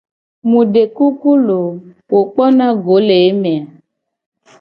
Mu 0.49 0.59
de 0.73 0.83
kuku 0.95 1.31
loo, 1.47 1.69
wo 2.11 2.19
kpona 2.31 2.65
go 2.85 2.95
le 3.07 3.15
eme 3.29 3.53
a? 3.63 3.69